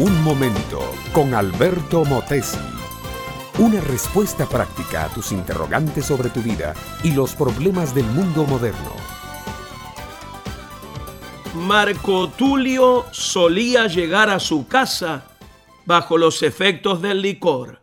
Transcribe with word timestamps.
Un 0.00 0.24
momento 0.24 0.94
con 1.12 1.34
Alberto 1.34 2.06
Motesi. 2.06 2.56
Una 3.58 3.82
respuesta 3.82 4.48
práctica 4.48 5.04
a 5.04 5.08
tus 5.10 5.30
interrogantes 5.30 6.06
sobre 6.06 6.30
tu 6.30 6.40
vida 6.40 6.72
y 7.04 7.12
los 7.12 7.34
problemas 7.34 7.94
del 7.94 8.06
mundo 8.06 8.44
moderno. 8.44 8.94
Marco 11.52 12.30
Tulio 12.30 13.04
solía 13.12 13.88
llegar 13.88 14.30
a 14.30 14.40
su 14.40 14.66
casa 14.66 15.26
bajo 15.84 16.16
los 16.16 16.42
efectos 16.42 17.02
del 17.02 17.20
licor. 17.20 17.82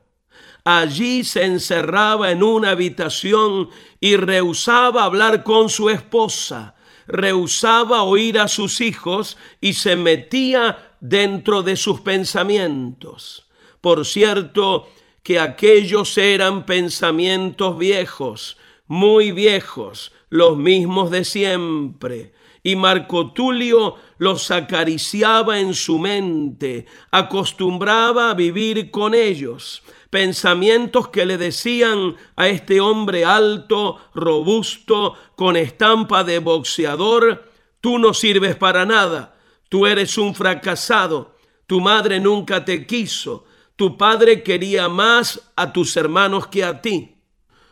Allí 0.64 1.24
se 1.24 1.46
encerraba 1.46 2.32
en 2.32 2.42
una 2.42 2.72
habitación 2.72 3.70
y 4.00 4.18
rehusaba 4.18 5.04
hablar 5.04 5.44
con 5.44 5.70
su 5.70 5.92
esposa, 5.92 6.74
rehusaba 7.06 8.02
oír 8.02 8.40
a 8.40 8.48
sus 8.48 8.82
hijos 8.82 9.38
y 9.62 9.74
se 9.74 9.96
metía 9.96 10.87
dentro 11.00 11.64
de 11.64 11.76
sus 11.76 12.02
pensamientos. 12.02 13.48
Por 13.82 14.06
cierto, 14.06 14.88
que 15.24 15.40
aquellos 15.40 16.18
eran 16.18 16.66
pensamientos 16.66 17.78
viejos, 17.78 18.58
muy 18.88 19.32
viejos, 19.32 20.14
los 20.30 20.58
mismos 20.58 21.12
de 21.12 21.26
siempre. 21.26 22.34
Y 22.64 22.76
Marco 22.76 23.32
Tulio 23.32 23.96
los 24.18 24.52
acariciaba 24.52 25.60
en 25.60 25.74
su 25.74 26.00
mente, 26.00 26.86
acostumbraba 27.12 28.32
a 28.32 28.34
vivir 28.34 28.92
con 28.92 29.14
ellos, 29.14 29.84
pensamientos 30.10 31.10
que 31.10 31.26
le 31.26 31.38
decían 31.38 32.16
a 32.36 32.48
este 32.48 32.82
hombre 32.82 33.26
alto, 33.26 34.00
robusto, 34.14 35.16
con 35.36 35.56
estampa 35.56 36.24
de 36.24 36.40
boxeador, 36.40 37.50
tú 37.80 38.00
no 38.00 38.14
sirves 38.14 38.56
para 38.56 38.86
nada, 38.86 39.37
tú 39.70 39.86
eres 39.86 40.18
un 40.18 40.36
fracasado, 40.36 41.36
tu 41.66 41.82
madre 41.82 42.20
nunca 42.20 42.64
te 42.64 42.86
quiso, 42.86 43.46
tu 43.76 43.98
padre 43.98 44.44
quería 44.44 44.90
más 44.90 45.52
a 45.56 45.72
tus 45.72 45.96
hermanos 45.98 46.48
que 46.48 46.64
a 46.64 46.82
ti. 46.82 47.16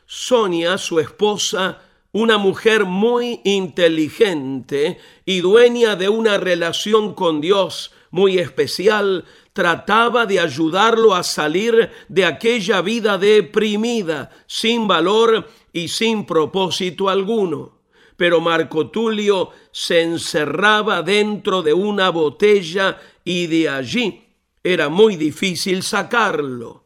Sonia, 0.05 0.77
su 0.77 0.99
esposa, 0.99 1.81
una 2.11 2.37
mujer 2.37 2.85
muy 2.85 3.41
inteligente 3.43 4.99
y 5.25 5.41
dueña 5.41 5.95
de 5.95 6.07
una 6.09 6.37
relación 6.37 7.13
con 7.13 7.41
Dios 7.41 7.91
muy 8.11 8.37
especial, 8.37 9.25
trataba 9.51 10.25
de 10.25 10.39
ayudarlo 10.39 11.13
a 11.13 11.23
salir 11.23 11.91
de 12.07 12.25
aquella 12.25 12.81
vida 12.81 13.17
deprimida, 13.17 14.29
sin 14.47 14.87
valor 14.87 15.49
y 15.73 15.89
sin 15.89 16.25
propósito 16.25 17.09
alguno. 17.09 17.74
Pero 18.17 18.39
Marco 18.41 18.89
Tulio 18.89 19.49
se 19.71 20.01
encerraba 20.01 21.01
dentro 21.01 21.61
de 21.61 21.73
una 21.73 22.09
botella 22.09 22.97
y 23.23 23.47
de 23.47 23.69
allí 23.69 24.25
era 24.65 24.89
muy 24.89 25.15
difícil 25.15 25.83
sacarlo. 25.83 26.85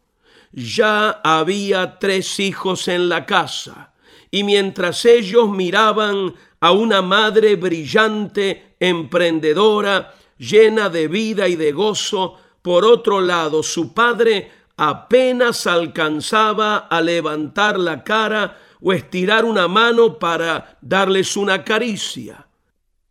Ya 0.52 1.22
había 1.24 1.98
tres 1.98 2.40
hijos 2.40 2.88
en 2.88 3.08
la 3.08 3.26
casa, 3.26 3.94
y 4.32 4.44
mientras 4.44 5.06
ellos 5.06 5.50
miraban 5.50 6.34
a 6.60 6.72
una 6.72 7.02
madre 7.02 7.56
brillante, 7.56 8.76
emprendedora, 8.80 10.14
llena 10.38 10.90
de 10.90 11.08
vida 11.08 11.48
y 11.48 11.56
de 11.56 11.72
gozo, 11.72 12.38
por 12.62 12.84
otro 12.84 13.22
lado, 13.22 13.64
su 13.64 13.94
padre 13.94 14.52
apenas 14.76 15.66
alcanzaba 15.66 16.78
a 16.78 17.02
levantar 17.02 17.80
la 17.80 18.04
cara 18.04 18.58
o 18.82 18.94
estirar 18.94 19.46
una 19.46 19.68
mano 19.68 20.20
para 20.20 20.78
darles 20.82 21.36
una 21.36 21.64
caricia. 21.64 22.48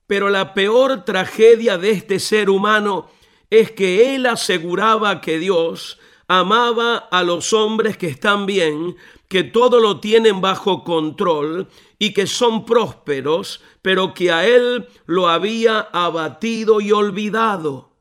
Pero 0.06 0.30
la 0.30 0.54
peor 0.54 1.04
tragedia 1.04 1.76
de 1.76 1.90
este 1.90 2.18
ser 2.18 2.48
humano 2.48 3.10
es 3.50 3.70
que 3.72 4.14
él 4.14 4.26
aseguraba 4.26 5.20
que 5.20 5.38
Dios 5.38 5.98
amaba 6.26 6.96
a 6.96 7.22
los 7.22 7.52
hombres 7.52 7.96
que 7.96 8.06
están 8.06 8.46
bien, 8.46 8.96
que 9.28 9.44
todo 9.44 9.80
lo 9.80 10.00
tienen 10.00 10.40
bajo 10.40 10.84
control 10.84 11.68
y 11.98 12.12
que 12.12 12.26
son 12.26 12.64
prósperos, 12.64 13.62
pero 13.82 14.14
que 14.14 14.30
a 14.30 14.46
él 14.46 14.88
lo 15.06 15.28
había 15.28 15.80
abatido 15.80 16.80
y 16.80 16.92
olvidado. 16.92 17.96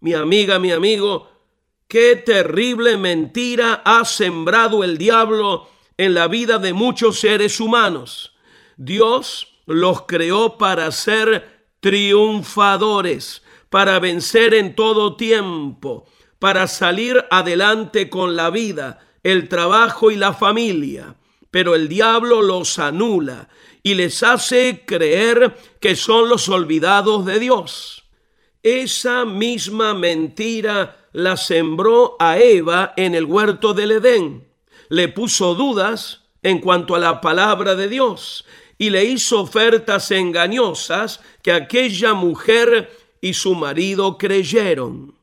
Mi 0.00 0.14
amiga, 0.14 0.58
mi 0.60 0.70
amigo, 0.70 1.28
qué 1.88 2.16
terrible 2.16 2.96
mentira 2.96 3.82
ha 3.84 4.04
sembrado 4.04 4.84
el 4.84 4.96
diablo 4.96 5.68
en 5.98 6.14
la 6.14 6.28
vida 6.28 6.58
de 6.58 6.72
muchos 6.72 7.20
seres 7.20 7.60
humanos. 7.60 8.34
Dios 8.76 9.48
los 9.66 10.02
creó 10.02 10.56
para 10.56 10.90
ser 10.92 11.66
triunfadores, 11.80 13.42
para 13.68 13.98
vencer 13.98 14.54
en 14.54 14.74
todo 14.74 15.16
tiempo, 15.16 16.06
para 16.38 16.66
salir 16.68 17.24
adelante 17.30 18.08
con 18.08 18.36
la 18.36 18.48
vida, 18.50 19.00
el 19.22 19.48
trabajo 19.48 20.10
y 20.10 20.16
la 20.16 20.32
familia. 20.32 21.16
Pero 21.50 21.74
el 21.74 21.88
diablo 21.88 22.42
los 22.42 22.78
anula 22.78 23.48
y 23.82 23.94
les 23.94 24.22
hace 24.22 24.84
creer 24.86 25.56
que 25.80 25.96
son 25.96 26.28
los 26.28 26.48
olvidados 26.48 27.26
de 27.26 27.38
Dios. 27.38 28.04
Esa 28.62 29.24
misma 29.24 29.94
mentira 29.94 31.08
la 31.12 31.36
sembró 31.36 32.16
a 32.18 32.38
Eva 32.38 32.92
en 32.96 33.14
el 33.14 33.24
huerto 33.24 33.74
del 33.74 33.92
Edén. 33.92 34.47
Le 34.88 35.08
puso 35.08 35.54
dudas 35.54 36.22
en 36.42 36.60
cuanto 36.60 36.94
a 36.94 36.98
la 36.98 37.20
palabra 37.20 37.74
de 37.74 37.88
Dios 37.88 38.44
y 38.78 38.90
le 38.90 39.04
hizo 39.04 39.40
ofertas 39.40 40.10
engañosas 40.10 41.20
que 41.42 41.52
aquella 41.52 42.14
mujer 42.14 42.90
y 43.20 43.34
su 43.34 43.54
marido 43.54 44.16
creyeron. 44.16 45.14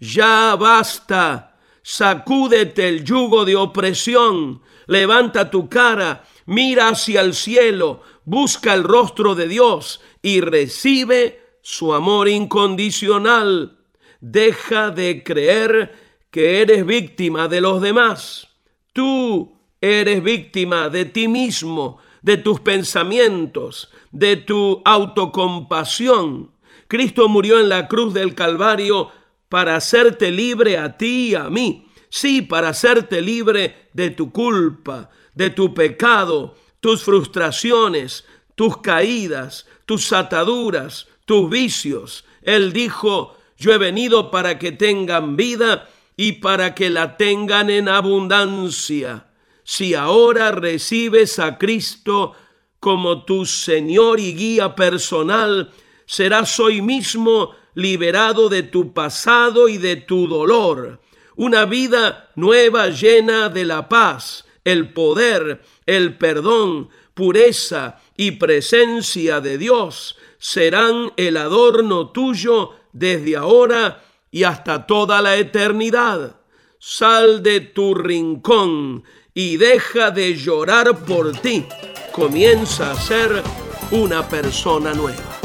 Ya 0.00 0.56
basta, 0.56 1.56
sacúdete 1.82 2.88
el 2.88 3.04
yugo 3.04 3.44
de 3.44 3.56
opresión, 3.56 4.62
levanta 4.86 5.50
tu 5.50 5.68
cara, 5.68 6.24
mira 6.46 6.88
hacia 6.88 7.20
el 7.20 7.34
cielo, 7.34 8.02
busca 8.24 8.74
el 8.74 8.82
rostro 8.82 9.34
de 9.34 9.48
Dios 9.48 10.00
y 10.22 10.40
recibe 10.40 11.40
su 11.62 11.94
amor 11.94 12.28
incondicional. 12.28 13.78
Deja 14.20 14.90
de 14.90 15.22
creer 15.22 15.94
que 16.30 16.60
eres 16.60 16.84
víctima 16.84 17.46
de 17.46 17.60
los 17.60 17.80
demás. 17.80 18.47
Tú 18.92 19.58
eres 19.80 20.22
víctima 20.22 20.88
de 20.88 21.04
ti 21.04 21.28
mismo, 21.28 21.98
de 22.22 22.36
tus 22.36 22.60
pensamientos, 22.60 23.90
de 24.10 24.36
tu 24.36 24.82
autocompasión. 24.84 26.50
Cristo 26.88 27.28
murió 27.28 27.60
en 27.60 27.68
la 27.68 27.86
cruz 27.86 28.14
del 28.14 28.34
Calvario 28.34 29.10
para 29.48 29.76
hacerte 29.76 30.30
libre 30.30 30.78
a 30.78 30.96
ti 30.96 31.30
y 31.30 31.34
a 31.34 31.50
mí. 31.50 31.86
Sí, 32.08 32.42
para 32.42 32.70
hacerte 32.70 33.20
libre 33.20 33.88
de 33.92 34.10
tu 34.10 34.32
culpa, 34.32 35.10
de 35.34 35.50
tu 35.50 35.74
pecado, 35.74 36.54
tus 36.80 37.02
frustraciones, 37.02 38.24
tus 38.54 38.78
caídas, 38.78 39.66
tus 39.84 40.12
ataduras, 40.12 41.06
tus 41.26 41.50
vicios. 41.50 42.24
Él 42.42 42.72
dijo, 42.72 43.36
yo 43.56 43.72
he 43.72 43.78
venido 43.78 44.30
para 44.30 44.58
que 44.58 44.72
tengan 44.72 45.36
vida 45.36 45.88
y 46.20 46.32
para 46.32 46.74
que 46.74 46.90
la 46.90 47.16
tengan 47.16 47.70
en 47.70 47.88
abundancia. 47.88 49.28
Si 49.62 49.94
ahora 49.94 50.50
recibes 50.50 51.38
a 51.38 51.58
Cristo 51.58 52.34
como 52.80 53.24
tu 53.24 53.46
Señor 53.46 54.18
y 54.18 54.34
guía 54.34 54.74
personal, 54.74 55.70
serás 56.06 56.58
hoy 56.58 56.82
mismo 56.82 57.54
liberado 57.74 58.48
de 58.48 58.64
tu 58.64 58.92
pasado 58.92 59.68
y 59.68 59.78
de 59.78 59.94
tu 59.94 60.26
dolor. 60.26 61.00
Una 61.36 61.66
vida 61.66 62.30
nueva 62.34 62.88
llena 62.88 63.48
de 63.48 63.64
la 63.64 63.88
paz, 63.88 64.44
el 64.64 64.92
poder, 64.92 65.62
el 65.86 66.18
perdón, 66.18 66.88
pureza 67.14 68.00
y 68.16 68.32
presencia 68.32 69.40
de 69.40 69.56
Dios 69.56 70.16
serán 70.38 71.12
el 71.16 71.36
adorno 71.36 72.10
tuyo 72.10 72.72
desde 72.92 73.36
ahora 73.36 74.02
y 74.30 74.44
hasta 74.44 74.86
toda 74.86 75.22
la 75.22 75.36
eternidad. 75.36 76.36
Sal 76.78 77.42
de 77.42 77.60
tu 77.60 77.94
rincón 77.94 79.04
y 79.34 79.56
deja 79.56 80.10
de 80.10 80.34
llorar 80.34 80.96
por 80.98 81.32
ti. 81.32 81.66
Comienza 82.12 82.92
a 82.92 82.94
ser 82.94 83.42
una 83.90 84.28
persona 84.28 84.92
nueva. 84.94 85.38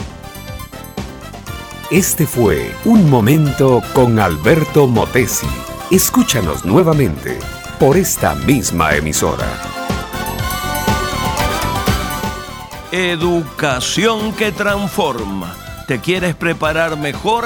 Este 1.92 2.26
fue 2.26 2.74
Un 2.86 3.10
Momento 3.10 3.82
con 3.94 4.20
Alberto 4.20 4.88
Motesi. 4.88 5.48
Escúchanos 5.92 6.66
nuevamente 6.66 7.38
por 7.80 7.98
esta 7.98 8.34
misma 8.34 8.96
emisora. 8.96 9.48
Educación 12.92 14.34
que 14.34 14.52
transforma. 14.52 15.56
¿Te 15.88 16.00
quieres 16.00 16.36
preparar 16.36 16.98
mejor? 16.98 17.46